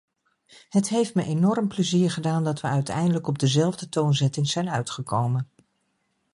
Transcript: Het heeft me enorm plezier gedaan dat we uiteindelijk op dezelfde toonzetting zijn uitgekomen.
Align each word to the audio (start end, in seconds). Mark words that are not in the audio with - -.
Het 0.69 0.87
heeft 0.89 1.13
me 1.15 1.23
enorm 1.23 1.67
plezier 1.67 2.11
gedaan 2.11 2.43
dat 2.43 2.61
we 2.61 2.67
uiteindelijk 2.67 3.27
op 3.27 3.39
dezelfde 3.39 3.89
toonzetting 3.89 4.47
zijn 4.49 4.69
uitgekomen. 4.69 5.49